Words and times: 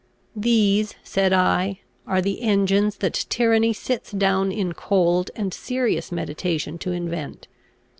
"These," 0.35 0.95
said 1.03 1.31
I, 1.31 1.81
"are 2.07 2.23
the 2.23 2.41
engines 2.41 2.95
that 2.95 3.27
tyranny 3.29 3.71
sits 3.71 4.11
down 4.11 4.51
in 4.51 4.73
cold 4.73 5.29
and 5.35 5.53
serious 5.53 6.11
meditation 6.11 6.79
to 6.79 6.91
invent. 6.91 7.47